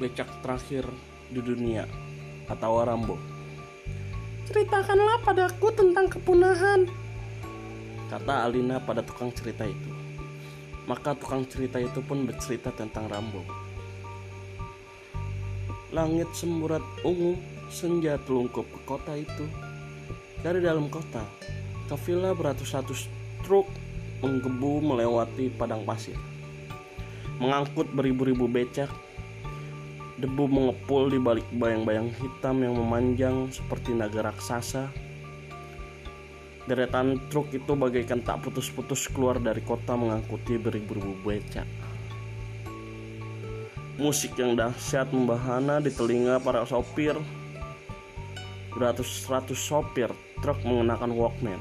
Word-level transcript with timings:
becak 0.00 0.26
terakhir 0.40 0.88
di 1.28 1.44
dunia, 1.44 1.84
atau 2.48 2.80
Rambo. 2.80 3.20
Ceritakanlah 4.48 5.20
padaku 5.22 5.68
tentang 5.76 6.08
kepunahan. 6.08 6.88
Kata 8.08 8.48
Alina 8.48 8.80
pada 8.80 9.04
tukang 9.04 9.30
cerita 9.30 9.68
itu. 9.68 9.90
Maka 10.88 11.14
tukang 11.14 11.46
cerita 11.46 11.78
itu 11.78 12.00
pun 12.02 12.26
bercerita 12.26 12.72
tentang 12.74 13.06
Rambo. 13.06 13.44
Langit 15.94 16.26
semburat 16.34 16.82
ungu, 17.06 17.38
senja 17.70 18.18
telungkup 18.26 18.66
ke 18.66 18.80
kota 18.88 19.14
itu. 19.14 19.46
Dari 20.40 20.58
dalam 20.58 20.90
kota, 20.90 21.22
kafilah 21.86 22.34
beratus-ratus 22.34 23.06
truk 23.46 23.68
menggebu 24.24 24.82
melewati 24.82 25.52
padang 25.54 25.86
pasir. 25.86 26.18
Mengangkut 27.38 27.86
beribu-ribu 27.94 28.50
becak, 28.50 28.90
debu 30.20 30.44
mengepul 30.52 31.08
di 31.08 31.16
balik 31.16 31.48
bayang-bayang 31.56 32.12
hitam 32.20 32.60
yang 32.60 32.76
memanjang 32.76 33.48
seperti 33.48 33.96
naga 33.96 34.28
raksasa. 34.28 34.92
Deretan 36.68 37.16
truk 37.32 37.48
itu 37.56 37.72
bagaikan 37.72 38.20
tak 38.20 38.44
putus-putus 38.44 39.08
keluar 39.08 39.40
dari 39.40 39.64
kota 39.64 39.96
mengangkuti 39.96 40.60
beribu-ribu 40.60 41.16
becak. 41.24 41.64
Musik 43.96 44.36
yang 44.36 44.54
dahsyat 44.54 45.08
membahana 45.08 45.80
di 45.80 45.88
telinga 45.88 46.36
para 46.38 46.68
sopir. 46.68 47.16
Beratus-ratus 48.76 49.56
sopir 49.56 50.12
truk 50.44 50.60
mengenakan 50.68 51.16
Walkman. 51.16 51.60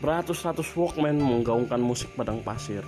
Beratus-ratus 0.00 0.72
Walkman 0.72 1.20
menggaungkan 1.20 1.78
musik 1.84 2.08
padang 2.16 2.40
pasir. 2.40 2.82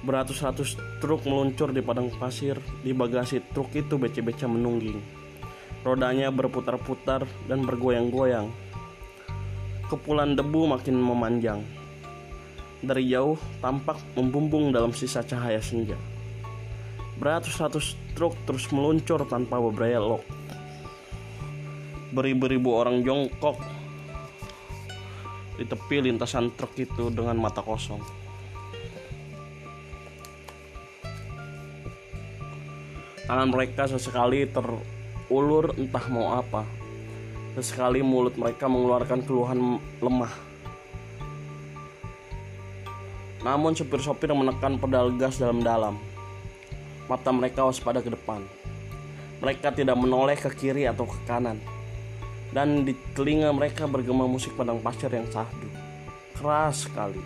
Beratus-ratus 0.00 0.80
truk 1.04 1.28
meluncur 1.28 1.76
di 1.76 1.84
padang 1.84 2.08
pasir. 2.16 2.56
Di 2.80 2.96
bagasi 2.96 3.44
truk 3.52 3.68
itu 3.76 4.00
beca-beca 4.00 4.48
menungging. 4.48 4.96
Rodanya 5.84 6.32
berputar-putar 6.32 7.28
dan 7.44 7.68
bergoyang-goyang. 7.68 8.48
Kepulan 9.92 10.32
debu 10.36 10.72
makin 10.72 10.96
memanjang. 10.96 11.60
Dari 12.80 13.12
jauh 13.12 13.36
tampak 13.60 14.00
membumbung 14.16 14.72
dalam 14.72 14.96
sisa 14.96 15.20
cahaya 15.20 15.60
senja. 15.60 16.00
Beratus-ratus 17.20 18.16
truk 18.16 18.32
terus 18.48 18.72
meluncur 18.72 19.28
tanpa 19.28 19.60
berbelok. 19.60 20.24
Beribu-ribu 22.16 22.72
orang 22.72 23.04
jongkok 23.04 23.60
di 25.60 25.68
tepi 25.68 26.00
lintasan 26.08 26.56
truk 26.56 26.72
itu 26.80 27.12
dengan 27.12 27.36
mata 27.36 27.60
kosong. 27.60 28.19
Tangan 33.30 33.46
mereka 33.46 33.86
sesekali 33.86 34.42
terulur 34.50 35.70
entah 35.78 36.02
mau 36.10 36.34
apa. 36.34 36.66
Sesekali 37.54 38.02
mulut 38.02 38.34
mereka 38.34 38.66
mengeluarkan 38.66 39.22
keluhan 39.22 39.78
lemah. 40.02 40.34
Namun 43.46 43.78
sopir-sopir 43.78 44.34
menekan 44.34 44.82
pedal 44.82 45.14
gas 45.14 45.38
dalam-dalam. 45.38 45.94
Mata 47.06 47.30
mereka 47.30 47.62
waspada 47.62 48.02
ke 48.02 48.10
depan. 48.10 48.42
Mereka 49.38 49.78
tidak 49.78 49.94
menoleh 49.94 50.34
ke 50.34 50.50
kiri 50.50 50.90
atau 50.90 51.06
ke 51.06 51.14
kanan 51.22 51.62
dan 52.50 52.82
di 52.82 52.98
telinga 53.14 53.54
mereka 53.54 53.86
bergema 53.86 54.26
musik 54.26 54.58
padang 54.58 54.82
pasir 54.82 55.06
yang 55.06 55.30
sahdu. 55.30 55.70
Keras 56.34 56.90
sekali. 56.90 57.22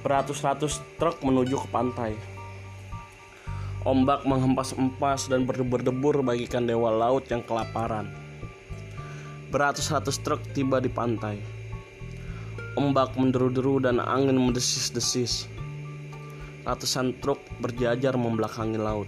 Beratus-ratus 0.00 0.80
truk 0.96 1.20
menuju 1.20 1.60
ke 1.60 1.68
pantai. 1.68 2.33
Ombak 3.84 4.24
menghempas-empas 4.24 5.28
dan 5.28 5.44
berdebur-debur 5.44 6.24
bagikan 6.24 6.64
dewa 6.64 6.88
laut 6.88 7.28
yang 7.28 7.44
kelaparan. 7.44 8.08
Beratus-ratus 9.52 10.24
truk 10.24 10.40
tiba 10.56 10.80
di 10.80 10.88
pantai. 10.88 11.36
Ombak 12.80 13.12
menderu-deru 13.20 13.84
dan 13.84 14.00
angin 14.00 14.40
mendesis-desis. 14.40 15.52
Ratusan 16.64 17.20
truk 17.20 17.36
berjajar 17.60 18.16
membelakangi 18.16 18.80
laut. 18.80 19.06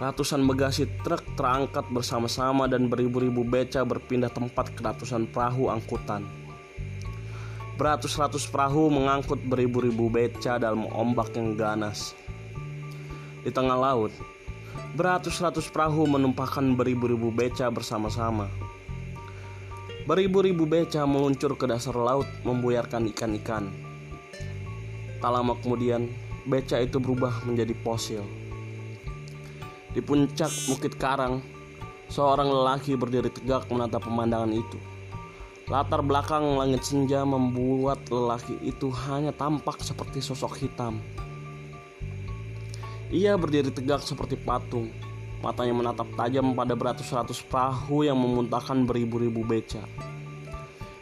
Ratusan 0.00 0.40
bagasi 0.48 0.88
truk 1.04 1.20
terangkat 1.36 1.84
bersama-sama 1.92 2.64
dan 2.72 2.88
beribu-ribu 2.88 3.44
beca 3.44 3.84
berpindah 3.84 4.32
tempat 4.32 4.72
ke 4.72 4.80
ratusan 4.80 5.28
perahu 5.28 5.68
angkutan. 5.68 6.24
Beratus-ratus 7.76 8.48
perahu 8.48 8.88
mengangkut 8.88 9.44
beribu-ribu 9.44 10.08
beca 10.08 10.56
dalam 10.56 10.88
ombak 10.88 11.36
yang 11.36 11.52
ganas. 11.52 12.16
Di 13.40 13.48
tengah 13.48 13.76
laut, 13.76 14.12
beratus-ratus 14.92 15.72
perahu 15.72 16.04
menumpahkan 16.04 16.76
beribu-ribu 16.76 17.32
beca 17.32 17.72
bersama-sama. 17.72 18.52
Beribu-ribu 20.04 20.68
beca 20.68 21.06
meluncur 21.08 21.56
ke 21.56 21.64
dasar 21.64 21.96
laut 21.96 22.28
membuyarkan 22.44 23.08
ikan-ikan. 23.14 23.72
Tak 25.20 25.30
lama 25.30 25.56
kemudian, 25.60 26.08
beca 26.44 26.80
itu 26.80 27.00
berubah 27.00 27.44
menjadi 27.48 27.72
fosil. 27.80 28.24
Di 29.90 30.00
puncak 30.04 30.52
Bukit 30.68 30.96
Karang, 31.00 31.40
seorang 32.10 32.48
lelaki 32.48 32.98
berdiri 32.98 33.30
tegak 33.32 33.70
menatap 33.72 34.04
pemandangan 34.04 34.52
itu. 34.52 34.78
Latar 35.70 36.02
belakang 36.02 36.58
langit 36.58 36.82
senja 36.82 37.22
membuat 37.22 38.02
lelaki 38.10 38.58
itu 38.66 38.90
hanya 39.06 39.30
tampak 39.30 39.78
seperti 39.78 40.18
sosok 40.18 40.58
hitam. 40.58 40.98
Ia 43.10 43.34
berdiri 43.34 43.74
tegak 43.74 44.06
seperti 44.06 44.38
patung, 44.38 44.94
matanya 45.42 45.74
menatap 45.74 46.06
tajam 46.14 46.54
pada 46.54 46.78
beratus-ratus 46.78 47.42
perahu 47.42 48.06
yang 48.06 48.14
memuntahkan 48.14 48.86
beribu-ribu 48.86 49.42
beca. 49.42 49.82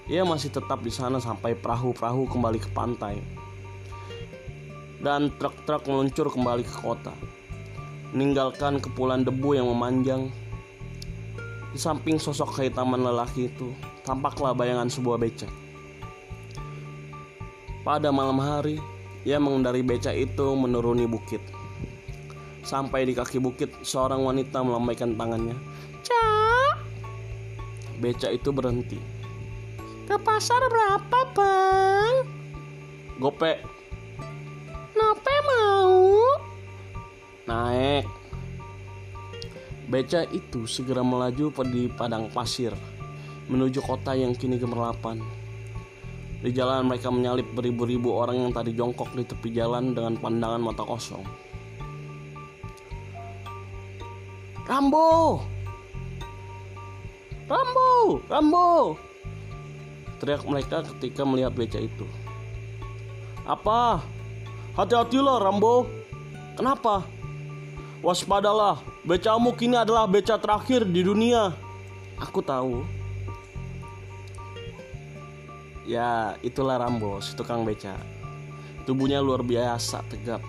Ia 0.09 0.25
masih 0.25 0.49
tetap 0.49 0.81
di 0.81 0.89
sana 0.89 1.21
sampai 1.21 1.53
perahu-perahu 1.53 2.25
kembali 2.33 2.59
ke 2.65 2.73
pantai. 2.73 3.21
Dan 5.05 5.29
truk-truk 5.37 5.85
meluncur 5.85 6.33
kembali 6.33 6.65
ke 6.65 6.75
kota 6.81 7.13
meninggalkan 8.13 8.81
kepulan 8.81 9.21
debu 9.21 9.61
yang 9.61 9.69
memanjang. 9.69 10.33
Di 11.69 11.79
samping 11.79 12.17
sosok 12.17 12.57
kehitaman 12.57 13.05
lelaki 13.05 13.53
itu, 13.53 13.69
tampaklah 14.01 14.57
bayangan 14.57 14.89
sebuah 14.89 15.21
becak. 15.21 15.53
Pada 17.85 18.09
malam 18.09 18.41
hari, 18.41 18.81
ia 19.29 19.37
mengendari 19.37 19.85
becak 19.85 20.17
itu 20.17 20.47
menuruni 20.57 21.05
bukit. 21.05 21.45
Sampai 22.69 23.09
di 23.09 23.17
kaki 23.17 23.41
bukit, 23.41 23.73
seorang 23.81 24.21
wanita 24.21 24.61
melambaikan 24.61 25.17
tangannya. 25.17 25.57
Cak, 26.05 26.77
Becak 27.97 28.37
itu 28.37 28.53
berhenti. 28.53 29.01
ke 30.05 30.17
pasar 30.21 30.61
berapa 30.69 31.21
bang? 31.33 32.15
Gope, 33.21 33.61
Nope 34.93 35.35
mau? 35.49 35.97
naik. 37.49 38.05
Beca 39.89 40.29
itu 40.29 40.69
segera 40.69 41.01
melaju 41.01 41.49
di 41.65 41.89
padang 41.89 42.29
pasir 42.29 42.77
menuju 43.49 43.81
kota 43.81 44.13
yang 44.13 44.37
kini 44.37 44.61
gemerlapan. 44.61 45.25
Di 46.45 46.53
jalan 46.53 46.85
mereka 46.85 47.09
menyalip 47.09 47.49
beribu-ribu 47.57 48.13
orang 48.13 48.37
yang 48.45 48.53
tadi 48.53 48.77
jongkok 48.77 49.17
di 49.17 49.25
tepi 49.25 49.49
jalan 49.57 49.97
dengan 49.97 50.21
pandangan 50.21 50.61
mata 50.61 50.85
kosong. 50.85 51.25
Rambo! 54.69 55.41
Rambo! 57.49 57.89
Rambo! 58.29 58.69
Teriak 60.21 60.45
mereka 60.45 60.85
ketika 60.93 61.25
melihat 61.25 61.57
beca 61.57 61.81
itu. 61.81 62.05
Apa? 63.49 64.05
Hati-hatilah 64.77 65.41
Rambo. 65.41 65.89
Kenapa? 66.53 67.01
Waspadalah, 68.05 68.85
becamu 69.09 69.57
kini 69.57 69.81
adalah 69.81 70.05
beca 70.05 70.37
terakhir 70.37 70.85
di 70.85 71.01
dunia. 71.01 71.57
Aku 72.21 72.45
tahu. 72.45 72.85
Ya, 75.89 76.37
itulah 76.45 76.77
Rambo, 76.77 77.25
si 77.25 77.33
tukang 77.33 77.65
beca. 77.65 77.97
Tubuhnya 78.85 79.25
luar 79.25 79.41
biasa 79.41 80.05
tegap. 80.13 80.45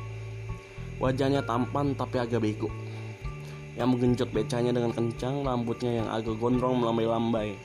Wajahnya 0.99 1.39
tampan 1.39 1.95
tapi 1.95 2.19
agak 2.19 2.43
bego. 2.43 2.67
Yang 3.79 3.95
menggenjot 3.95 4.29
becanya 4.35 4.75
dengan 4.75 4.91
kencang, 4.91 5.47
rambutnya 5.47 6.03
yang 6.03 6.07
agak 6.11 6.35
gondrong 6.35 6.83
melambai-lambai. 6.83 7.55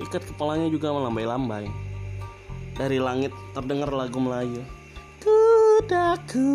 Ikat 0.00 0.24
kepalanya 0.32 0.72
juga 0.72 0.88
melambai-lambai. 0.88 1.68
Dari 2.80 2.96
langit 2.96 3.28
terdengar 3.52 3.92
lagu 3.92 4.16
Melayu. 4.16 4.64
Kudaku 5.20 6.48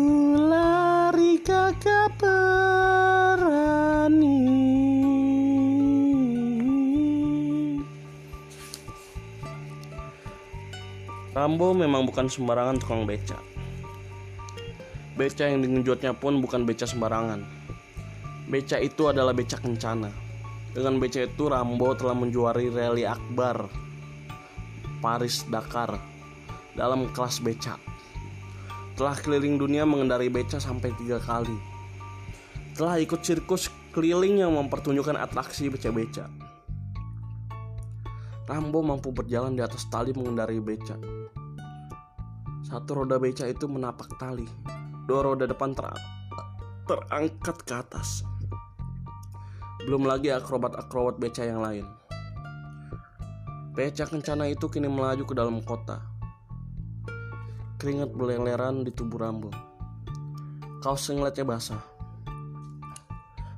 lari 0.50 1.38
gagah 1.38 2.10
berani 2.18 2.66
Rambo 11.30 11.78
memang 11.78 12.10
bukan 12.10 12.26
sembarangan 12.26 12.82
tukang 12.82 13.06
beca 13.06 13.38
Beca 15.14 15.46
yang 15.46 15.62
digenjotnya 15.62 16.10
pun 16.10 16.42
bukan 16.42 16.66
beca 16.66 16.90
sembarangan. 16.90 17.55
Beca 18.46 18.78
itu 18.78 19.10
adalah 19.10 19.34
beca 19.34 19.58
kencana. 19.58 20.06
Dengan 20.70 21.02
beca 21.02 21.26
itu 21.26 21.50
Rambo 21.50 21.98
telah 21.98 22.14
menjuari 22.14 22.70
rally 22.70 23.02
akbar 23.02 23.66
Paris 25.02 25.42
Dakar 25.50 25.98
dalam 26.78 27.10
kelas 27.10 27.42
beca. 27.42 27.74
Telah 28.94 29.18
keliling 29.18 29.58
dunia 29.58 29.82
mengendarai 29.82 30.30
beca 30.30 30.62
sampai 30.62 30.94
tiga 30.94 31.18
kali. 31.18 31.58
Telah 32.78 33.02
ikut 33.02 33.18
sirkus 33.26 33.66
keliling 33.90 34.38
yang 34.38 34.54
mempertunjukkan 34.54 35.18
atraksi 35.18 35.66
beca-beca. 35.66 36.30
Rambo 38.46 38.78
mampu 38.78 39.10
berjalan 39.10 39.58
di 39.58 39.62
atas 39.66 39.90
tali 39.90 40.14
mengendarai 40.14 40.62
beca. 40.62 40.94
Satu 42.62 43.02
roda 43.02 43.18
beca 43.18 43.42
itu 43.50 43.66
menapak 43.66 44.06
tali. 44.22 44.46
Dua 45.10 45.26
roda 45.26 45.50
depan 45.50 45.74
ter 45.74 45.90
terangkat 46.86 47.56
ke 47.66 47.74
atas. 47.74 48.22
Belum 49.86 50.02
lagi 50.02 50.34
akrobat-akrobat 50.34 51.22
beca 51.22 51.46
yang 51.46 51.62
lain. 51.62 51.86
Beca 53.70 54.02
kencana 54.02 54.50
itu 54.50 54.66
kini 54.66 54.90
melaju 54.90 55.22
ke 55.22 55.30
dalam 55.30 55.62
kota. 55.62 56.02
Keringat 57.78 58.10
beleleran 58.10 58.82
di 58.82 58.90
tubuh 58.90 59.22
Rambo. 59.22 59.54
Kaos 60.82 61.06
singletnya 61.06 61.46
basah. 61.46 61.78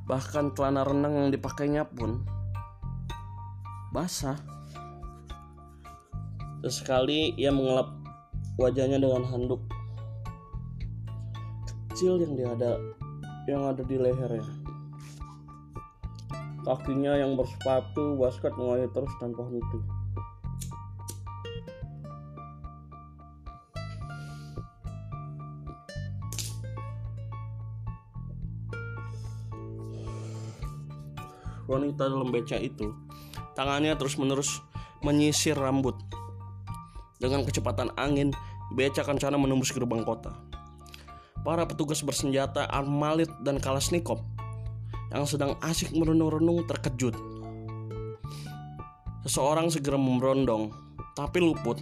Bahkan 0.04 0.52
celana 0.52 0.84
renang 0.84 1.16
yang 1.16 1.28
dipakainya 1.32 1.88
pun 1.88 2.20
basah. 3.96 4.36
Sesekali 6.60 7.32
ia 7.40 7.48
mengelap 7.48 7.88
wajahnya 8.60 9.00
dengan 9.00 9.24
handuk 9.24 9.64
kecil 11.88 12.20
yang 12.20 12.52
ada 12.52 12.76
yang 13.48 13.64
ada 13.64 13.80
di 13.80 13.96
lehernya. 13.96 14.57
Kakinya 16.68 17.16
yang 17.16 17.32
bersepatu 17.32 18.20
basket 18.20 18.52
mengalir 18.60 18.92
terus 18.92 19.08
tanpa 19.16 19.40
henti. 19.48 19.80
Wanita 31.64 32.04
dalam 32.04 32.28
beca 32.28 32.60
itu 32.60 32.92
tangannya 33.56 33.96
terus-menerus 33.96 34.60
menyisir 35.00 35.56
rambut. 35.56 35.96
Dengan 37.16 37.48
kecepatan 37.48 37.96
angin, 37.96 38.36
beca 38.76 39.00
kencana 39.08 39.40
menembus 39.40 39.72
gerbang 39.72 40.04
kota. 40.04 40.36
Para 41.40 41.64
petugas 41.64 42.04
bersenjata 42.04 42.68
armalit 42.68 43.32
dan 43.40 43.56
kalasnikov 43.56 44.20
yang 45.08 45.24
sedang 45.24 45.56
asik 45.64 45.92
merenung-renung 45.96 46.68
terkejut. 46.68 47.16
Seseorang 49.24 49.72
segera 49.72 49.96
memberondong, 49.96 50.72
tapi 51.16 51.40
luput. 51.40 51.80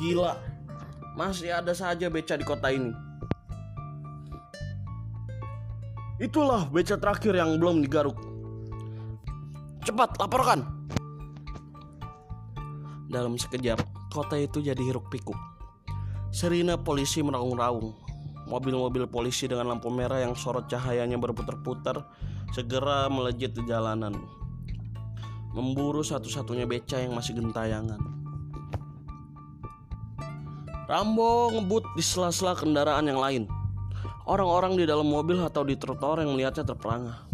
Gila, 0.00 0.32
masih 1.14 1.52
ada 1.52 1.76
saja 1.76 2.08
beca 2.08 2.34
di 2.34 2.44
kota 2.46 2.72
ini. 2.72 2.90
Itulah 6.20 6.68
beca 6.68 7.00
terakhir 7.00 7.32
yang 7.32 7.56
belum 7.56 7.80
digaruk. 7.84 8.16
Cepat, 9.84 10.20
laporkan. 10.20 10.64
Dalam 13.08 13.40
sekejap, 13.40 13.80
kota 14.12 14.36
itu 14.36 14.60
jadi 14.60 14.78
hiruk 14.78 15.08
pikuk. 15.08 15.36
Serina 16.30 16.76
polisi 16.76 17.24
meraung-raung. 17.24 18.09
Mobil-mobil 18.50 19.06
polisi 19.06 19.46
dengan 19.46 19.70
lampu 19.70 19.86
merah 19.94 20.18
yang 20.18 20.34
sorot 20.34 20.66
cahayanya 20.66 21.14
berputar-putar 21.22 22.02
segera 22.50 23.06
melejit 23.06 23.54
di 23.54 23.62
jalanan. 23.62 24.18
Memburu 25.54 26.02
satu-satunya 26.02 26.66
beca 26.66 26.98
yang 26.98 27.14
masih 27.14 27.38
gentayangan. 27.38 28.02
Rambo 30.90 31.54
ngebut 31.54 31.94
di 31.94 32.02
sela-sela 32.02 32.58
kendaraan 32.58 33.06
yang 33.06 33.22
lain. 33.22 33.46
Orang-orang 34.26 34.74
di 34.74 34.82
dalam 34.82 35.06
mobil 35.06 35.38
atau 35.38 35.62
di 35.62 35.78
trotoar 35.78 36.26
yang 36.26 36.34
melihatnya 36.34 36.66
terperangah. 36.66 37.30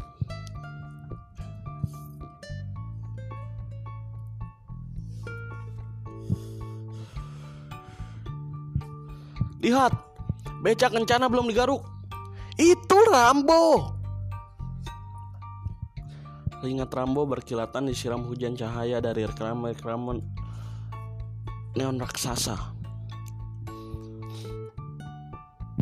Lihat, 9.64 10.05
becak 10.60 10.92
kencana 10.92 11.26
belum 11.26 11.48
digaruk. 11.50 11.82
Itu 12.56 12.96
Rambo. 13.12 13.92
Ingat 16.64 16.90
Rambo 16.90 17.28
berkilatan 17.28 17.86
disiram 17.86 18.26
hujan 18.26 18.56
cahaya 18.56 18.98
dari 18.98 19.28
rekaman-rekaman 19.28 20.18
neon 21.76 22.00
raksasa. 22.00 22.56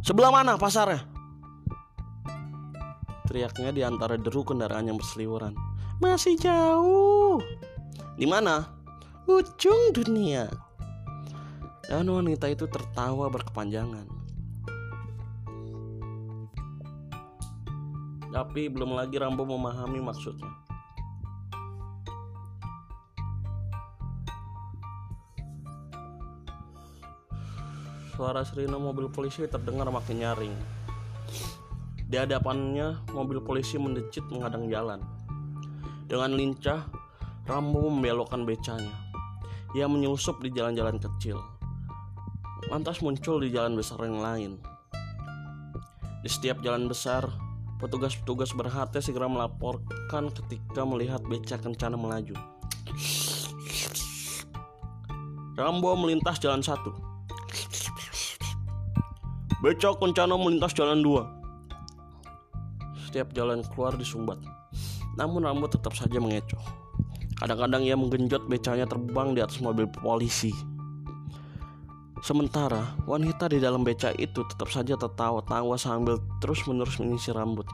Sebelah 0.04 0.28
mana 0.28 0.60
pasarnya? 0.60 1.08
Teriaknya 3.24 3.70
di 3.72 3.80
antara 3.80 4.20
deru 4.20 4.44
kendaraan 4.44 4.92
yang 4.92 5.00
berseliweran. 5.00 5.56
Masih 6.02 6.36
jauh. 6.36 7.40
Di 8.20 8.28
mana? 8.28 8.68
Ujung 9.24 9.96
dunia. 9.96 10.52
Dan 11.88 12.12
wanita 12.12 12.52
itu 12.52 12.68
tertawa 12.68 13.32
berkepanjangan. 13.32 14.13
Tapi 18.34 18.66
belum 18.66 18.98
lagi 18.98 19.14
Rambo 19.14 19.46
memahami 19.46 20.02
maksudnya. 20.02 20.50
Suara 28.19 28.42
sirine 28.42 28.75
mobil 28.75 29.06
polisi 29.06 29.46
terdengar 29.46 29.86
makin 29.94 30.19
nyaring. 30.19 30.54
Di 32.10 32.19
hadapannya, 32.19 33.06
mobil 33.14 33.38
polisi 33.38 33.78
mendecit 33.78 34.26
menghadang 34.26 34.66
jalan. 34.66 34.98
Dengan 36.10 36.34
lincah, 36.34 36.91
Rambo 37.46 37.86
membelokkan 37.86 38.43
becanya. 38.43 38.98
Ia 39.79 39.86
menyusup 39.86 40.43
di 40.43 40.50
jalan-jalan 40.50 40.98
kecil. 40.98 41.38
Lantas 42.67 42.98
muncul 42.98 43.38
di 43.38 43.55
jalan 43.55 43.79
besar 43.79 44.03
yang 44.03 44.19
lain. 44.19 44.58
Di 46.22 46.31
setiap 46.31 46.62
jalan 46.62 46.91
besar, 46.91 47.26
petugas-petugas 47.84 48.56
berhati 48.56 49.05
segera 49.05 49.29
melaporkan 49.29 50.32
ketika 50.32 50.88
melihat 50.88 51.20
becak 51.29 51.60
kencana 51.60 52.00
melaju. 52.00 52.32
Rambo 55.60 55.93
melintas 55.93 56.41
jalan 56.41 56.64
satu. 56.64 56.96
Becak 59.60 60.00
kencana 60.00 60.32
melintas 60.41 60.72
jalan 60.72 61.05
dua. 61.05 61.29
Setiap 63.05 63.36
jalan 63.36 63.60
keluar 63.76 63.93
disumbat. 64.00 64.41
Namun 65.20 65.44
Rambo 65.44 65.69
tetap 65.69 65.93
saja 65.93 66.17
mengecoh. 66.17 66.58
Kadang-kadang 67.36 67.84
ia 67.84 68.00
menggenjot 68.00 68.48
becanya 68.48 68.88
terbang 68.88 69.36
di 69.36 69.44
atas 69.44 69.60
mobil 69.60 69.84
polisi. 69.93 70.50
Sementara 72.24 72.96
wanita 73.04 73.52
di 73.52 73.60
dalam 73.60 73.84
beca 73.84 74.08
itu 74.16 74.48
tetap 74.48 74.72
saja 74.72 74.96
tertawa-tawa 74.96 75.76
sambil 75.76 76.16
terus-menerus 76.40 76.96
menyisir 76.96 77.36
rambut. 77.36 77.69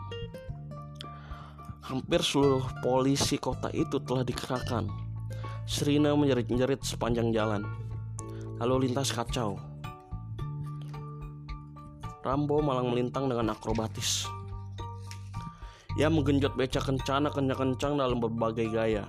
Hampir 1.86 2.18
seluruh 2.18 2.66
polisi 2.82 3.38
kota 3.38 3.70
itu 3.70 4.02
telah 4.02 4.26
dikerahkan. 4.26 4.90
Serina 5.70 6.10
menjerit-jerit 6.18 6.82
sepanjang 6.82 7.30
jalan. 7.30 7.62
Lalu 8.58 8.90
lintas 8.90 9.14
kacau. 9.14 9.54
Rambo 12.26 12.58
malang 12.58 12.90
melintang 12.90 13.30
dengan 13.30 13.54
akrobatis. 13.54 14.26
Ia 15.94 16.10
menggenjot 16.10 16.58
beca 16.58 16.82
kencana 16.82 17.30
kencang-kencang 17.30 18.02
dalam 18.02 18.18
berbagai 18.18 18.66
gaya. 18.66 19.06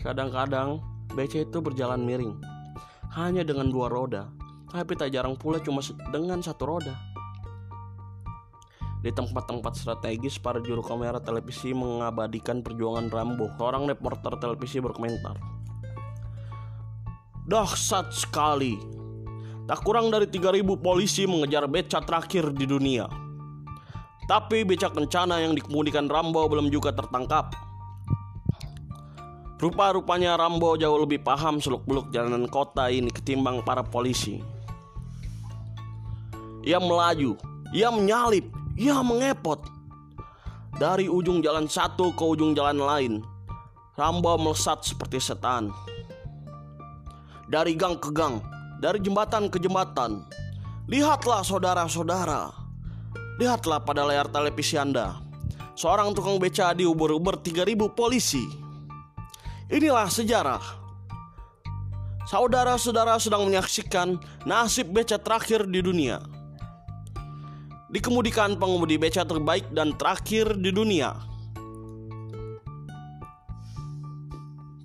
Kadang-kadang 0.00 0.80
beca 1.12 1.38
itu 1.44 1.58
berjalan 1.60 2.00
miring, 2.00 2.40
hanya 3.12 3.44
dengan 3.44 3.68
dua 3.68 3.92
roda, 3.92 4.32
tapi 4.72 4.96
tak 4.96 5.12
jarang 5.12 5.36
pula 5.36 5.60
cuma 5.60 5.84
dengan 6.08 6.40
satu 6.40 6.64
roda. 6.64 6.94
Di 9.00 9.08
tempat-tempat 9.12 9.80
strategis, 9.80 10.36
para 10.36 10.60
juru 10.60 10.84
kamera 10.84 11.16
televisi 11.20 11.72
mengabadikan 11.72 12.60
perjuangan 12.60 13.08
Rambo. 13.08 13.48
Seorang 13.56 13.88
reporter 13.88 14.36
televisi 14.36 14.76
berkomentar. 14.76 15.40
Dahsyat 17.48 18.12
sekali. 18.12 18.76
Tak 19.64 19.80
kurang 19.88 20.12
dari 20.12 20.28
3000 20.28 20.60
polisi 20.76 21.24
mengejar 21.24 21.64
beca 21.64 22.04
terakhir 22.04 22.52
di 22.52 22.68
dunia. 22.68 23.08
Tapi 24.28 24.68
beca 24.68 24.92
kencana 24.92 25.40
yang 25.40 25.56
dikemudikan 25.56 26.04
Rambo 26.04 26.44
belum 26.44 26.68
juga 26.68 26.92
tertangkap. 26.92 27.69
Rupa-rupanya 29.60 30.40
Rambo 30.40 30.72
jauh 30.80 30.96
lebih 31.04 31.20
paham 31.20 31.60
seluk-beluk 31.60 32.08
jalanan 32.08 32.48
kota 32.48 32.88
ini 32.88 33.12
ketimbang 33.12 33.60
para 33.60 33.84
polisi. 33.84 34.40
Ia 36.64 36.80
melaju, 36.80 37.36
ia 37.68 37.92
menyalip, 37.92 38.48
ia 38.72 38.96
mengepot. 39.04 39.60
Dari 40.80 41.12
ujung 41.12 41.44
jalan 41.44 41.68
satu 41.68 42.08
ke 42.16 42.24
ujung 42.24 42.56
jalan 42.56 42.80
lain, 42.80 43.12
Rambo 44.00 44.40
melesat 44.40 44.80
seperti 44.80 45.20
setan. 45.20 45.68
Dari 47.44 47.76
gang 47.76 48.00
ke 48.00 48.08
gang, 48.16 48.40
dari 48.80 48.96
jembatan 48.96 49.52
ke 49.52 49.60
jembatan. 49.60 50.24
Lihatlah 50.88 51.44
saudara-saudara. 51.44 52.48
Lihatlah 53.36 53.84
pada 53.84 54.08
layar 54.08 54.32
televisi 54.32 54.80
Anda. 54.80 55.20
Seorang 55.76 56.16
tukang 56.16 56.40
beca 56.40 56.72
diuber-uber 56.72 57.36
3000 57.44 57.92
polisi. 57.92 58.69
Inilah 59.70 60.10
sejarah. 60.10 60.82
Saudara-saudara 62.26 63.22
sedang 63.22 63.46
menyaksikan 63.46 64.18
nasib 64.42 64.90
beca 64.90 65.14
terakhir 65.14 65.62
di 65.70 65.78
dunia. 65.78 66.18
Dikemudikan 67.94 68.58
pengemudi 68.58 68.98
beca 68.98 69.22
terbaik 69.22 69.70
dan 69.70 69.94
terakhir 69.94 70.58
di 70.58 70.74
dunia. 70.74 71.14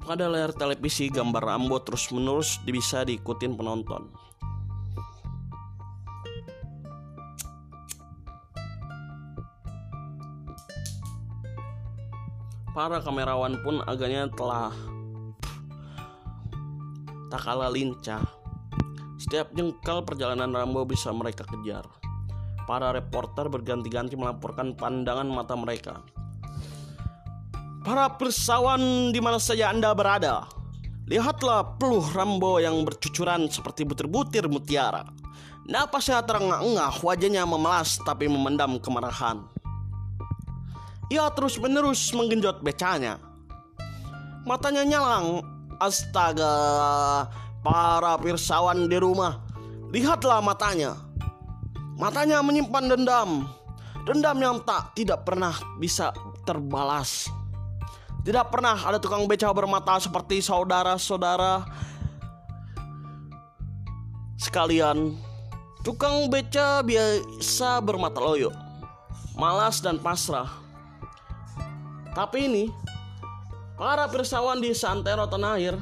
Pada 0.05 0.29
layar 0.29 0.53
televisi 0.53 1.09
gambar 1.09 1.41
Rambo 1.49 1.81
terus-menerus 1.81 2.61
bisa 2.61 3.01
diikutin 3.01 3.57
penonton. 3.57 4.05
Para 12.75 12.99
kamerawan 12.99 13.63
pun 13.63 13.79
agaknya 13.87 14.27
telah 14.35 14.67
tak 17.31 17.39
kalah 17.47 17.71
lincah. 17.71 18.19
Setiap 19.15 19.55
jengkal 19.55 20.03
perjalanan 20.03 20.51
Rambo 20.51 20.83
bisa 20.83 21.07
mereka 21.15 21.47
kejar. 21.47 21.87
Para 22.67 22.91
reporter 22.91 23.47
berganti-ganti 23.47 24.19
melaporkan 24.19 24.75
pandangan 24.75 25.23
mata 25.23 25.55
mereka. 25.55 26.03
Para 27.87 28.11
persawan 28.19 29.15
di 29.15 29.23
mana 29.23 29.39
saja 29.39 29.71
Anda 29.71 29.95
berada, 29.95 30.43
lihatlah 31.07 31.79
peluh 31.79 32.03
Rambo 32.11 32.59
yang 32.59 32.83
bercucuran 32.83 33.47
seperti 33.47 33.87
butir-butir 33.87 34.51
mutiara. 34.51 35.07
Napasnya 35.63 36.19
terengah-engah, 36.27 36.99
wajahnya 36.99 37.47
memelas 37.47 38.03
tapi 38.03 38.27
memendam 38.27 38.75
kemarahan. 38.83 39.47
Ia 41.13 41.29
terus-menerus 41.29 42.09
menggenjot 42.13 42.65
becanya. 42.65 43.21
Matanya 44.45 44.85
nyalang. 44.85 45.41
Astaga, 45.75 46.55
para 47.59 48.15
pirsawan 48.23 48.87
di 48.87 48.95
rumah. 48.95 49.43
Lihatlah 49.91 50.39
matanya. 50.39 50.95
Matanya 51.99 52.39
menyimpan 52.39 52.95
dendam. 52.95 53.43
Dendam 54.07 54.37
yang 54.39 54.57
tak 54.63 54.95
tidak 54.95 55.27
pernah 55.27 55.51
bisa 55.81 56.15
terbalas. 56.47 57.27
Tidak 58.25 58.49
pernah 58.49 58.73
ada 58.73 58.97
tukang 58.97 59.25
beca 59.29 59.51
bermata 59.53 60.01
seperti 60.01 60.41
saudara-saudara 60.41 61.65
sekalian. 64.41 65.13
Tukang 65.85 66.25
beca 66.25 66.81
biasa 66.81 67.77
bermata 67.85 68.17
loyo, 68.17 68.49
malas 69.37 69.77
dan 69.77 70.01
pasrah. 70.01 70.64
Tapi 72.15 72.47
ini 72.47 72.63
para 73.75 74.07
pirsawan 74.07 74.63
di 74.63 74.71
Santero 74.71 75.27
Tanah 75.27 75.59
Air 75.59 75.75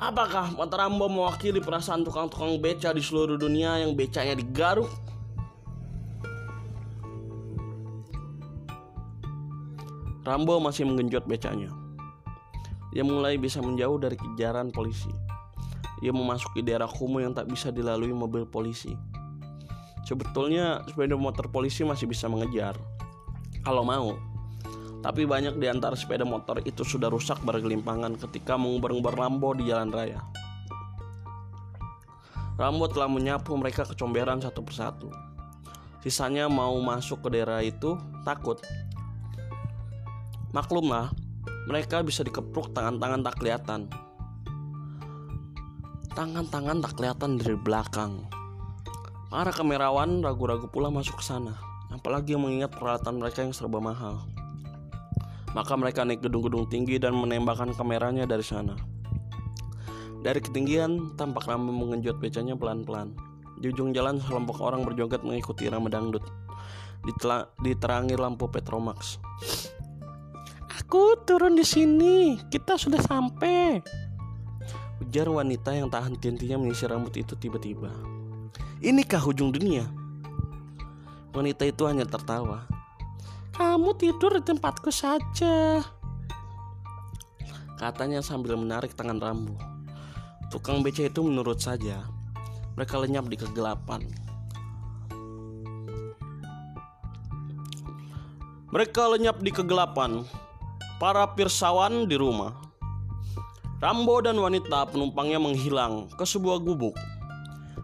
Apakah 0.00 0.56
mata 0.56 0.80
Rambo 0.80 1.12
mewakili 1.12 1.60
perasaan 1.60 2.00
tukang-tukang 2.08 2.56
beca 2.56 2.88
di 2.88 3.04
seluruh 3.04 3.36
dunia 3.36 3.84
yang 3.84 3.92
becanya 3.92 4.32
digaruk? 4.32 4.88
Rambo 10.24 10.56
masih 10.56 10.88
menggenjot 10.88 11.28
becanya. 11.28 11.68
Ia 12.96 13.04
mulai 13.04 13.36
bisa 13.36 13.60
menjauh 13.60 14.00
dari 14.00 14.16
kejaran 14.16 14.72
polisi. 14.72 15.12
Ia 16.00 16.16
memasuki 16.16 16.64
daerah 16.64 16.88
kumuh 16.88 17.20
yang 17.20 17.36
tak 17.36 17.52
bisa 17.52 17.68
dilalui 17.68 18.16
mobil 18.16 18.48
polisi. 18.48 18.96
Sebetulnya 20.08 20.80
sepeda 20.88 21.12
motor 21.12 21.52
polisi 21.52 21.84
masih 21.84 22.08
bisa 22.08 22.24
mengejar 22.24 22.72
kalau 23.68 23.84
mau. 23.84 24.29
Tapi 25.00 25.24
banyak 25.24 25.56
di 25.56 25.64
antara 25.64 25.96
sepeda 25.96 26.28
motor 26.28 26.60
itu 26.60 26.84
sudah 26.84 27.08
rusak 27.08 27.40
bergelimpangan 27.40 28.20
ketika 28.20 28.60
mengubar-ngubar 28.60 29.16
Rambo 29.16 29.56
di 29.56 29.64
jalan 29.64 29.88
raya. 29.88 30.20
Rambo 32.60 32.84
telah 32.92 33.08
menyapu 33.08 33.56
mereka 33.56 33.88
kecomberan 33.88 34.44
satu 34.44 34.60
persatu. 34.60 35.08
Sisanya 36.04 36.52
mau 36.52 36.76
masuk 36.84 37.24
ke 37.24 37.28
daerah 37.32 37.64
itu 37.64 37.96
takut. 38.28 38.60
Maklumlah, 40.52 41.08
mereka 41.64 42.04
bisa 42.04 42.20
dikepruk 42.20 42.76
tangan-tangan 42.76 43.24
tak 43.24 43.36
kelihatan. 43.40 43.80
Tangan-tangan 46.12 46.84
tak 46.84 46.92
kelihatan 47.00 47.40
dari 47.40 47.56
belakang. 47.56 48.28
Para 49.30 49.54
kamerawan 49.54 50.20
ragu-ragu 50.20 50.68
pula 50.68 50.90
masuk 50.90 51.22
ke 51.22 51.24
sana, 51.24 51.54
apalagi 51.88 52.36
mengingat 52.36 52.74
peralatan 52.74 53.22
mereka 53.22 53.46
yang 53.46 53.54
serba 53.54 53.78
mahal. 53.78 54.26
Maka 55.50 55.74
mereka 55.74 56.06
naik 56.06 56.22
gedung-gedung 56.22 56.70
tinggi 56.70 57.02
dan 57.02 57.18
menembakkan 57.18 57.74
kameranya 57.74 58.22
dari 58.22 58.46
sana. 58.46 58.78
Dari 60.20 60.38
ketinggian, 60.38 61.16
tampak 61.16 61.48
Rambo 61.48 61.72
mengenjot 61.72 62.20
becanya 62.20 62.52
pelan-pelan. 62.54 63.16
Di 63.60 63.72
ujung 63.72 63.92
jalan, 63.92 64.20
sekelompok 64.20 64.60
orang 64.60 64.84
berjoget 64.84 65.24
mengikuti 65.24 65.66
irama 65.66 65.88
dangdut. 65.88 66.22
Diterangi 67.60 68.16
lampu 68.16 68.44
Petromax. 68.48 69.16
Aku 70.80 71.16
turun 71.24 71.56
di 71.56 71.64
sini. 71.64 72.36
Kita 72.48 72.76
sudah 72.76 73.00
sampai. 73.00 73.80
Ujar 75.00 75.28
wanita 75.32 75.72
yang 75.72 75.88
tak 75.88 76.12
henti-hentinya 76.12 76.60
menyisir 76.60 76.92
rambut 76.92 77.16
itu 77.16 77.32
tiba-tiba. 77.34 77.88
Inikah 78.84 79.24
ujung 79.24 79.52
dunia? 79.52 79.88
Wanita 81.32 81.64
itu 81.64 81.88
hanya 81.88 82.04
tertawa. 82.04 82.68
Kamu 83.60 83.92
tidur 83.92 84.40
di 84.40 84.40
tempatku 84.40 84.88
saja. 84.88 85.84
Katanya 87.76 88.24
sambil 88.24 88.56
menarik 88.56 88.96
tangan 88.96 89.20
Rambo. 89.20 89.52
Tukang 90.48 90.80
beca 90.80 91.04
itu 91.04 91.20
menurut 91.20 91.60
saja. 91.60 92.00
Mereka 92.80 92.96
lenyap 92.96 93.28
di 93.28 93.36
kegelapan. 93.36 94.08
Mereka 98.72 99.02
lenyap 99.12 99.44
di 99.44 99.52
kegelapan. 99.52 100.24
Para 100.96 101.28
pirsawan 101.36 102.08
di 102.08 102.16
rumah. 102.16 102.56
Rambo 103.76 104.24
dan 104.24 104.40
wanita 104.40 104.88
penumpangnya 104.88 105.36
menghilang 105.36 106.08
ke 106.16 106.24
sebuah 106.24 106.64
gubuk. 106.64 106.96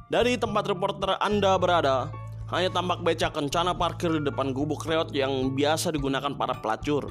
Dari 0.09 0.40
tempat 0.40 0.73
reporter 0.73 1.21
Anda 1.21 1.61
berada, 1.61 2.09
hanya 2.47 2.71
tampak 2.71 3.03
beca 3.03 3.35
kencana 3.35 3.75
parkir 3.75 4.15
di 4.15 4.23
depan 4.23 4.55
gubuk 4.55 4.87
reot 4.87 5.11
yang 5.11 5.50
biasa 5.55 5.91
digunakan 5.91 6.31
para 6.38 6.55
pelacur. 6.62 7.11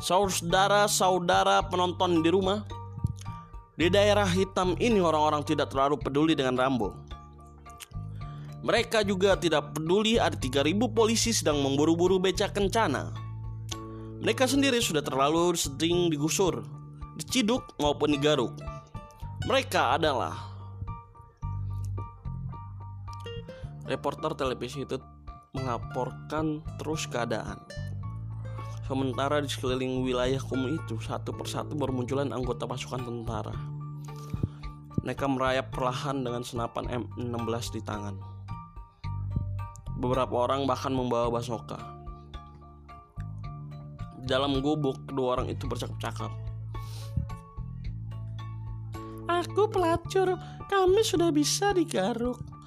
Saudara-saudara 0.00 1.68
penonton 1.68 2.24
di 2.24 2.30
rumah, 2.32 2.64
di 3.76 3.92
daerah 3.92 4.24
hitam 4.24 4.72
ini 4.80 5.02
orang-orang 5.02 5.44
tidak 5.44 5.68
terlalu 5.74 6.00
peduli 6.00 6.32
dengan 6.32 6.56
Rambo. 6.56 6.96
Mereka 8.58 9.06
juga 9.06 9.38
tidak 9.38 9.76
peduli 9.76 10.18
ada 10.18 10.34
3000 10.34 10.90
polisi 10.90 11.30
sedang 11.30 11.62
memburu-buru 11.62 12.18
beca 12.18 12.50
kencana. 12.50 13.14
Mereka 14.18 14.50
sendiri 14.50 14.82
sudah 14.82 14.98
terlalu 14.98 15.54
sering 15.54 16.10
digusur, 16.10 16.66
diciduk 17.20 17.62
maupun 17.78 18.18
digaruk. 18.18 18.50
Mereka 19.46 19.94
adalah 19.94 20.57
reporter 23.88 24.36
televisi 24.36 24.84
itu 24.84 25.00
melaporkan 25.56 26.60
terus 26.76 27.08
keadaan. 27.08 27.56
Sementara 28.84 29.40
di 29.40 29.48
sekeliling 29.48 30.04
wilayah 30.04 30.40
kumuh 30.40 30.76
itu 30.76 30.96
satu 31.00 31.32
persatu 31.32 31.76
bermunculan 31.76 32.32
anggota 32.32 32.64
pasukan 32.64 33.04
tentara. 33.04 33.52
Mereka 35.04 35.24
merayap 35.28 35.72
perlahan 35.72 36.20
dengan 36.20 36.44
senapan 36.44 37.08
M16 37.16 37.76
di 37.76 37.80
tangan. 37.84 38.16
Beberapa 39.96 40.44
orang 40.44 40.68
bahkan 40.68 40.92
membawa 40.92 41.32
basoka. 41.32 41.80
Dalam 44.28 44.60
gubuk, 44.60 45.08
kedua 45.08 45.40
orang 45.40 45.48
itu 45.48 45.64
bercakap-cakap. 45.64 46.28
Aku 49.28 49.68
pelacur. 49.68 50.36
Kami 50.68 51.00
sudah 51.00 51.32
bisa 51.32 51.72
digaruk. 51.72 52.57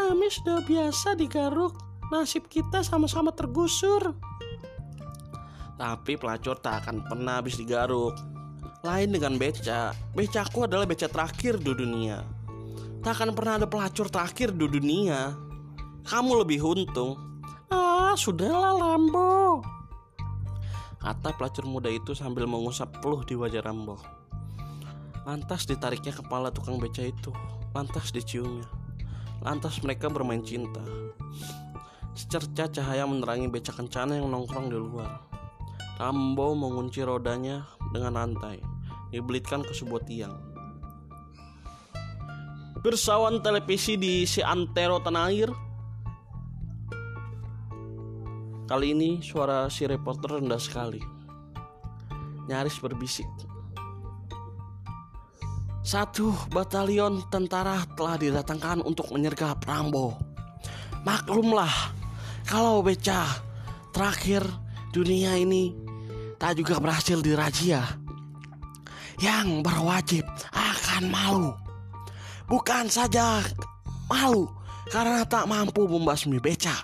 Kami 0.00 0.32
sudah 0.32 0.64
biasa 0.64 1.12
digaruk. 1.12 1.76
Nasib 2.08 2.48
kita 2.48 2.80
sama-sama 2.80 3.36
tergusur. 3.36 4.16
Tapi 5.76 6.16
pelacur 6.16 6.56
tak 6.56 6.88
akan 6.88 7.04
pernah 7.04 7.36
habis 7.36 7.60
digaruk. 7.60 8.16
Lain 8.80 9.12
dengan 9.12 9.36
beca, 9.36 9.92
becaku 10.16 10.64
adalah 10.64 10.88
beca 10.88 11.04
terakhir 11.04 11.60
di 11.60 11.76
dunia. 11.76 12.24
Tak 13.04 13.12
akan 13.20 13.36
pernah 13.36 13.60
ada 13.60 13.68
pelacur 13.68 14.08
terakhir 14.08 14.56
di 14.56 14.64
dunia. 14.64 15.36
Kamu 16.08 16.40
lebih 16.40 16.64
untung. 16.64 17.20
Ah, 17.68 18.16
sudahlah 18.16 18.80
Rambo. 18.80 19.60
Kata 20.96 21.36
pelacur 21.36 21.68
muda 21.68 21.92
itu 21.92 22.16
sambil 22.16 22.48
mengusap 22.48 23.04
peluh 23.04 23.20
di 23.20 23.36
wajah 23.36 23.60
Rambo. 23.60 24.00
Lantas 25.28 25.68
ditariknya 25.68 26.16
kepala 26.16 26.48
tukang 26.48 26.80
beca 26.80 27.04
itu. 27.04 27.32
Lantas 27.76 28.08
diciumnya. 28.16 28.79
Lantas 29.40 29.80
mereka 29.80 30.12
bermain 30.12 30.44
cinta. 30.44 30.84
Secerca 32.12 32.68
cahaya 32.68 33.08
menerangi 33.08 33.48
beca 33.48 33.72
kencana 33.72 34.20
yang 34.20 34.28
nongkrong 34.28 34.68
di 34.68 34.76
luar. 34.76 35.24
Rambo 35.96 36.52
mengunci 36.56 37.00
rodanya 37.00 37.64
dengan 37.92 38.16
rantai, 38.16 38.60
dibelitkan 39.12 39.64
ke 39.64 39.72
sebuah 39.72 40.04
tiang. 40.04 40.36
Bersawan 42.80 43.44
televisi 43.44 44.00
di 44.00 44.24
si 44.24 44.40
Antero 44.40 45.00
Tanah 45.00 45.28
Air. 45.28 45.52
Kali 48.64 48.86
ini 48.96 49.20
suara 49.20 49.68
si 49.68 49.84
reporter 49.84 50.40
rendah 50.40 50.60
sekali. 50.60 51.00
Nyaris 52.48 52.80
berbisik. 52.80 53.49
Satu 55.80 56.36
batalion 56.52 57.24
tentara 57.32 57.80
telah 57.96 58.20
didatangkan 58.20 58.84
untuk 58.84 59.08
menyergap 59.16 59.64
Rambo. 59.64 60.12
Maklumlah, 61.08 61.72
kalau 62.44 62.84
beca 62.84 63.24
terakhir 63.88 64.44
dunia 64.92 65.40
ini 65.40 65.72
tak 66.36 66.60
juga 66.60 66.76
berhasil 66.76 67.24
dirajia. 67.24 67.80
Yang 69.20 69.64
berwajib 69.64 70.24
akan 70.52 71.02
malu. 71.08 71.52
Bukan 72.44 72.92
saja 72.92 73.40
malu 74.08 74.52
karena 74.92 75.24
tak 75.24 75.48
mampu 75.48 75.88
membasmi 75.88 76.36
beca. 76.40 76.76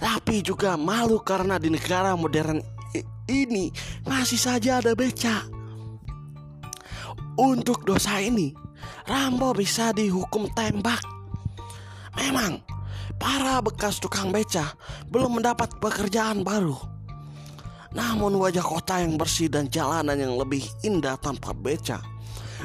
Tapi 0.00 0.40
juga 0.40 0.80
malu 0.80 1.20
karena 1.20 1.60
di 1.60 1.68
negara 1.68 2.16
modern 2.16 2.60
ini 3.28 3.72
masih 4.04 4.40
saja 4.40 4.80
ada 4.80 4.92
beca. 4.92 5.63
Untuk 7.34 7.82
dosa 7.82 8.22
ini, 8.22 8.54
Rambo 9.10 9.50
bisa 9.54 9.90
dihukum 9.90 10.46
tembak. 10.54 11.02
Memang, 12.14 12.62
para 13.18 13.58
bekas 13.58 13.98
tukang 13.98 14.30
beca 14.30 14.78
belum 15.10 15.42
mendapat 15.42 15.82
pekerjaan 15.82 16.46
baru. 16.46 16.78
Namun 17.94 18.38
wajah 18.38 18.62
kota 18.62 19.02
yang 19.02 19.18
bersih 19.18 19.46
dan 19.50 19.70
jalanan 19.70 20.18
yang 20.18 20.34
lebih 20.34 20.62
indah 20.82 21.14
tanpa 21.18 21.54
beca 21.54 22.02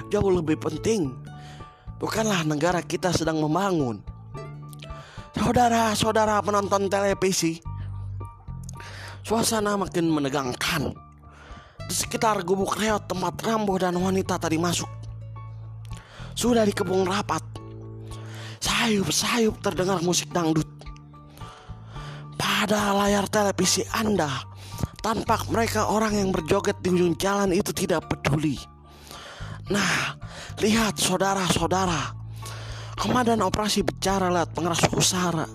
jauh 0.08 0.32
lebih 0.32 0.56
penting. 0.56 1.12
Bukanlah 2.00 2.48
negara 2.48 2.80
kita 2.80 3.12
sedang 3.12 3.44
membangun. 3.44 4.00
Saudara-saudara 5.36 6.40
penonton 6.40 6.88
televisi, 6.88 7.60
suasana 9.28 9.76
makin 9.76 10.08
menegangkan. 10.08 10.96
Di 11.89 11.98
sekitar 11.98 12.46
gubuk 12.46 12.77
reot 12.77 13.10
tempat 13.10 13.34
Rambo 13.41 13.74
dan 13.81 13.98
wanita 13.98 14.38
tadi 14.38 14.62
masuk. 14.62 14.86
Sudah 16.38 16.62
dikepung 16.62 17.01
rapat. 17.01 17.41
Sayup-sayup 18.62 19.58
terdengar 19.58 19.98
musik 20.05 20.29
dangdut. 20.29 20.69
Pada 22.37 22.94
layar 22.94 23.25
televisi 23.25 23.81
Anda, 23.90 24.29
tampak 25.01 25.50
mereka 25.50 25.90
orang 25.90 26.14
yang 26.14 26.29
berjoget 26.29 26.77
di 26.77 26.94
ujung 26.94 27.18
jalan 27.18 27.57
itu 27.57 27.74
tidak 27.74 28.05
peduli. 28.05 28.61
Nah, 29.74 30.14
lihat 30.61 31.01
saudara-saudara. 31.01 32.14
Komandan 33.01 33.42
operasi 33.42 33.81
bicara 33.81 34.29
lewat 34.29 34.53
pengeras 34.53 34.85
suara. 34.85 35.50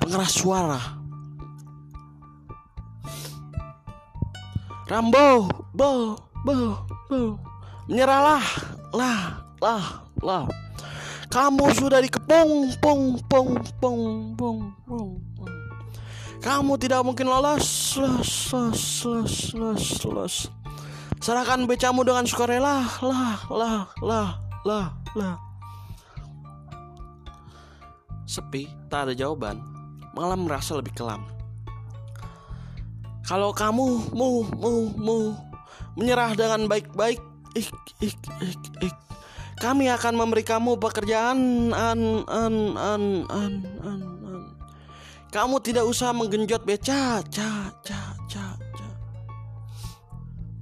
Pengeras 0.00 0.32
suara. 0.32 0.95
Rambo, 4.86 5.50
bo, 5.74 6.14
bo, 6.46 6.78
bo. 7.10 7.34
Menyerahlah, 7.90 8.46
lah, 8.94 9.42
lah, 9.58 10.06
lah. 10.22 10.46
Kamu 11.26 11.74
sudah 11.74 11.98
dikepung, 11.98 12.70
pung, 12.78 13.18
pung, 13.26 13.58
pung, 13.82 14.30
pung, 14.38 14.70
pung. 14.86 15.10
Kamu 16.38 16.78
tidak 16.78 17.02
mungkin 17.02 17.26
lolos, 17.26 17.98
los, 17.98 18.30
los, 18.54 18.82
los, 19.02 19.34
los, 19.58 19.86
los. 20.06 20.34
Serahkan 21.18 21.66
becamu 21.66 22.06
dengan 22.06 22.22
sukarela, 22.22 22.86
lah, 23.02 23.42
lah, 23.50 23.90
lah, 23.98 24.28
lah, 24.62 24.86
lah. 25.18 25.34
Sepi, 28.22 28.70
tak 28.86 29.10
ada 29.10 29.18
jawaban. 29.18 29.58
Malah 30.14 30.38
merasa 30.38 30.78
lebih 30.78 30.94
kelam. 30.94 31.35
Kalau 33.26 33.50
kamu 33.50 34.14
mu 34.14 34.46
mu 34.54 34.72
mu 34.94 35.34
menyerah 35.98 36.38
dengan 36.38 36.70
baik-baik, 36.70 37.18
ik 37.58 37.66
ik 37.98 38.14
ik 38.38 38.62
ik, 38.86 38.94
kami 39.58 39.90
akan 39.90 40.14
memberi 40.14 40.46
kamu 40.46 40.78
pekerjaan 40.78 41.74
an 41.74 42.22
an 42.30 42.54
an 42.78 43.04
an 43.26 43.52
an 43.82 44.02
an. 44.22 44.42
Kamu 45.34 45.58
tidak 45.58 45.90
usah 45.90 46.14
menggenjot 46.14 46.62
beca, 46.62 47.18
ca 47.26 47.74
ca 47.82 48.14
ca 48.30 48.46
ca. 48.54 48.88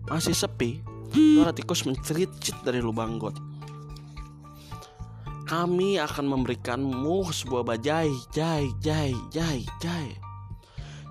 Masih 0.09 0.33
sepi, 0.33 0.81
suara 1.13 1.53
tikus 1.53 1.85
mencericit 1.85 2.65
dari 2.65 2.81
lubang 2.81 3.21
got. 3.21 3.37
Kami 5.45 6.01
akan 6.01 6.33
memberikanmu 6.33 7.29
sebuah 7.29 7.77
bajai, 7.77 8.09
jai, 8.33 8.73
jai, 8.81 9.13
jai, 9.29 9.69
jai. 9.85 10.24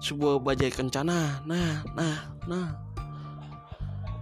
Sebuah 0.03 0.43
bajai 0.43 0.67
kencana, 0.67 1.47
nah, 1.47 1.79
nah, 1.95 2.17
nah. 2.43 2.75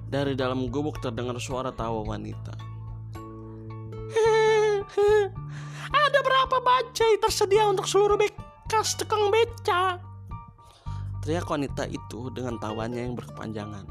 Dari 0.05 0.37
dalam 0.37 0.69
gubuk 0.69 1.01
terdengar 1.01 1.41
suara 1.41 1.73
tawa 1.73 2.05
wanita. 2.05 2.53
Ada 6.05 6.19
berapa 6.21 6.61
bajai 6.61 7.17
tersedia 7.17 7.65
untuk 7.65 7.89
seluruh 7.89 8.13
bekas 8.13 8.93
tukang 8.93 9.33
beca? 9.33 9.97
Teriak 11.25 11.49
wanita 11.49 11.89
itu 11.89 12.29
dengan 12.29 12.61
tawanya 12.61 13.01
yang 13.01 13.17
berkepanjangan. 13.17 13.89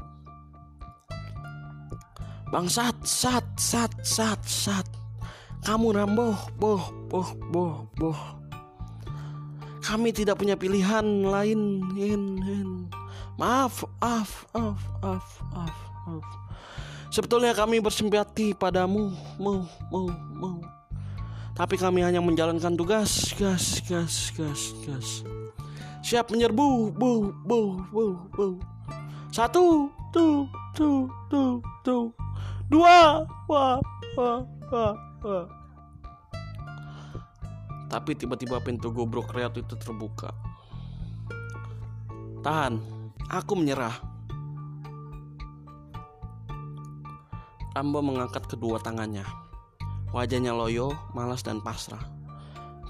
Bangsat, 2.55 2.95
sat, 3.03 3.43
sat, 3.59 3.91
sat, 3.99 4.39
sat. 4.47 4.87
Kamu 5.67 5.91
Rambo, 5.91 6.39
boh, 6.55 6.87
boh, 7.11 7.35
boh, 7.51 7.83
boh. 7.99 8.40
Kami 9.81 10.13
tidak 10.13 10.37
punya 10.37 10.53
pilihan 10.53 11.03
lain. 11.25 11.61
Maaf, 13.35 13.81
maaf, 13.97 14.45
maaf, 14.53 14.79
maaf, 15.01 15.27
maaf, 15.49 15.77
maaf. 16.05 16.27
Sebetulnya 17.11 17.51
kami 17.51 17.83
bersimpati 17.83 18.55
padamu, 18.55 19.11
mu, 19.35 19.65
mu, 19.91 20.01
mu. 20.37 20.51
Tapi 21.57 21.75
kami 21.75 22.05
hanya 22.05 22.23
menjalankan 22.23 22.77
tugas, 22.77 23.35
gas, 23.35 23.83
gas, 23.83 24.31
gas, 24.37 24.71
gas. 24.87 25.25
Siap 26.05 26.31
menyerbu, 26.31 26.95
bu, 26.95 27.35
bu, 27.43 27.83
bu, 27.91 28.05
bu. 28.31 28.47
Satu, 29.33 29.91
tuh, 30.15 30.47
tuh, 30.77 31.09
tuh, 31.27 31.59
tuh. 31.83 32.07
Dua, 32.71 33.27
wah, 33.51 33.81
wah, 34.15 34.39
wah, 34.71 34.95
wah. 35.25 35.60
Tapi 37.91 38.15
tiba-tiba 38.15 38.63
pintu 38.63 38.87
gobrok 38.87 39.35
reot 39.35 39.51
itu 39.59 39.75
terbuka. 39.75 40.31
Tahan, 42.39 42.79
aku 43.27 43.53
menyerah. 43.59 43.93
Rambo 47.75 47.99
mengangkat 47.99 48.47
kedua 48.47 48.79
tangannya. 48.79 49.27
Wajahnya 50.15 50.55
loyo, 50.55 50.95
malas 51.11 51.43
dan 51.43 51.59
pasrah. 51.59 51.99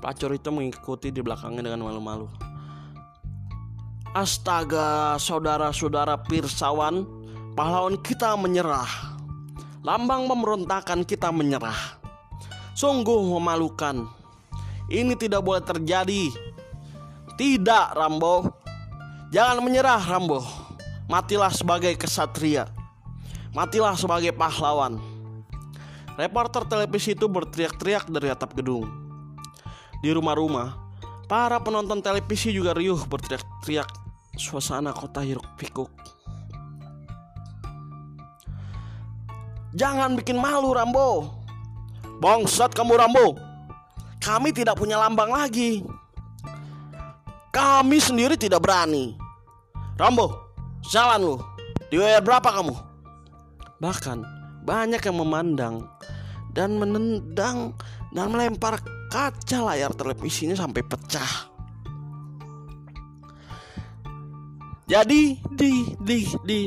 Pelacur 0.01 0.33
itu 0.33 0.49
mengikuti 0.53 1.09
di 1.09 1.21
belakangnya 1.21 1.69
dengan 1.69 1.85
malu-malu. 1.85 2.29
Astaga, 4.13 5.17
saudara-saudara 5.17 6.21
pirsawan, 6.25 7.05
pahlawan 7.57 7.97
kita 8.01 8.33
menyerah. 8.37 8.89
Lambang 9.81 10.29
pemberontakan 10.29 11.05
kita 11.05 11.33
menyerah. 11.33 11.97
Sungguh 12.77 13.37
memalukan. 13.37 14.20
Ini 14.91 15.15
tidak 15.15 15.39
boleh 15.39 15.63
terjadi. 15.63 16.27
Tidak, 17.39 17.86
Rambo. 17.95 18.51
Jangan 19.32 19.63
menyerah, 19.63 20.04
Rambo. 20.04 20.43
Matilah 21.08 21.47
sebagai 21.56 21.95
kesatria. 21.95 22.67
Matilah 23.56 23.95
sebagai 23.95 24.36
pahlawan. 24.36 24.99
Reporter 26.19 26.67
televisi 26.67 27.15
itu 27.15 27.32
berteriak-teriak 27.32 28.12
dari 28.12 28.27
atap 28.27 28.51
gedung. 28.51 28.84
Di 30.04 30.12
rumah-rumah, 30.12 30.75
para 31.32 31.56
penonton 31.63 32.04
televisi 32.04 32.51
juga 32.51 32.75
riuh 32.75 32.99
berteriak-teriak 33.08 33.88
suasana 34.36 34.91
kota 34.91 35.23
hiruk 35.23 35.47
pikuk. 35.56 35.88
Jangan 39.71 40.19
bikin 40.19 40.36
malu 40.36 40.75
Rambo. 40.75 41.32
Bangsat 42.19 42.75
kamu 42.75 42.99
Rambo. 42.99 43.50
Kami 44.21 44.53
tidak 44.53 44.77
punya 44.77 45.01
lambang 45.01 45.34
lagi. 45.34 45.81
Kami 47.49 47.97
sendiri 47.97 48.38
tidak 48.38 48.62
berani. 48.62 49.17
Rambo, 49.97 50.38
jalan 50.88 51.19
lu. 51.19 51.36
Dibayar 51.89 52.23
berapa 52.23 52.47
kamu? 52.47 52.75
Bahkan 53.81 54.17
banyak 54.63 55.01
yang 55.01 55.17
memandang 55.17 55.75
dan 56.53 56.77
menendang 56.77 57.73
dan 58.13 58.29
melempar 58.29 58.77
kaca 59.10 59.60
layar 59.73 59.91
televisinya 59.97 60.55
sampai 60.55 60.86
pecah. 60.86 61.49
Jadi 64.86 65.39
di 65.55 65.71
di 66.03 66.29
di 66.45 66.60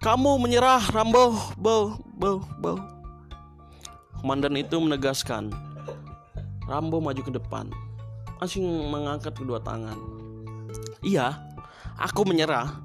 kamu 0.00 0.38
menyerah 0.38 0.86
Rambo 0.92 1.34
bo 1.58 1.98
bo 2.14 2.40
bo. 2.62 2.78
Komandan 4.22 4.56
itu 4.56 4.76
menegaskan. 4.80 5.65
Rambo 6.66 6.98
maju 6.98 7.22
ke 7.22 7.30
depan, 7.30 7.70
masih 8.42 8.58
mengangkat 8.90 9.38
kedua 9.38 9.62
tangan. 9.62 9.94
Iya, 11.06 11.38
aku 11.94 12.26
menyerah. 12.26 12.82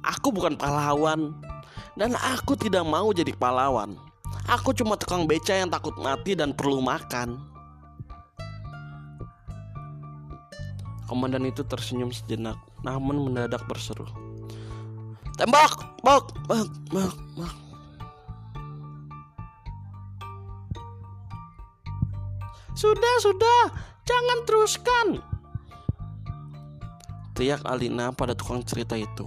Aku 0.00 0.32
bukan 0.32 0.56
pahlawan 0.56 1.36
dan 1.98 2.16
aku 2.16 2.56
tidak 2.56 2.88
mau 2.88 3.12
jadi 3.12 3.34
pahlawan. 3.36 4.00
Aku 4.48 4.72
cuma 4.72 4.96
tukang 4.96 5.28
beca 5.28 5.52
yang 5.52 5.68
takut 5.68 5.92
mati 6.00 6.32
dan 6.32 6.56
perlu 6.56 6.80
makan. 6.80 7.36
Komandan 11.04 11.44
itu 11.44 11.60
tersenyum 11.64 12.08
sejenak, 12.08 12.56
namun 12.80 13.28
mendadak 13.28 13.60
berseru. 13.68 14.08
Tembak, 15.36 16.00
bak, 16.00 16.32
bak, 16.48 16.68
bak, 16.88 17.12
bak. 17.36 17.67
Sudah, 22.78 23.14
sudah, 23.18 23.62
jangan 24.06 24.38
teruskan. 24.46 25.06
Teriak 27.34 27.66
Alina 27.66 28.14
pada 28.14 28.38
tukang 28.38 28.62
cerita 28.62 28.94
itu. 28.94 29.26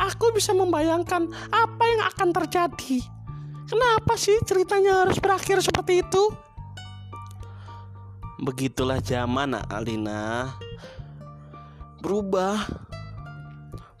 Aku 0.00 0.32
bisa 0.32 0.56
membayangkan 0.56 1.28
apa 1.52 1.84
yang 1.84 2.02
akan 2.08 2.28
terjadi. 2.32 3.04
Kenapa 3.68 4.16
sih 4.16 4.40
ceritanya 4.48 5.04
harus 5.04 5.20
berakhir 5.20 5.60
seperti 5.60 6.00
itu? 6.00 6.32
Begitulah 8.40 9.02
zaman 9.02 9.60
Alina 9.68 10.54
Berubah 11.98 12.70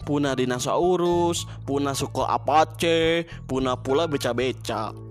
Punah 0.06 0.38
dinosaurus 0.38 1.42
Punah 1.66 1.90
suku 1.90 2.22
Apache 2.22 3.26
Punah 3.50 3.74
pula 3.74 4.06
beca-beca 4.06 5.07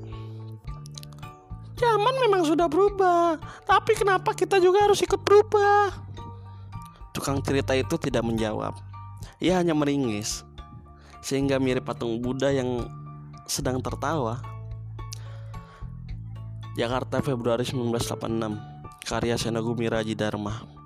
Zaman 1.77 2.15
memang 2.25 2.41
sudah 2.41 2.65
berubah, 2.65 3.37
tapi 3.69 3.93
kenapa 3.93 4.33
kita 4.33 4.57
juga 4.57 4.89
harus 4.89 4.97
ikut 5.05 5.21
berubah? 5.21 5.93
Tukang 7.13 7.37
cerita 7.45 7.77
itu 7.77 7.93
tidak 8.01 8.25
menjawab. 8.25 8.73
Ia 9.37 9.61
hanya 9.61 9.77
meringis 9.77 10.41
Sehingga 11.21 11.61
mirip 11.61 11.85
patung 11.85 12.17
Buddha 12.17 12.49
yang 12.49 12.89
sedang 13.45 13.77
tertawa. 13.81 14.41
Jakarta 16.77 17.21
Februari 17.21 17.65
1986 17.65 19.05
Karya 19.05 19.37
Senogumi 19.37 19.89
Raji 19.89 20.13
Dharma 20.13 20.76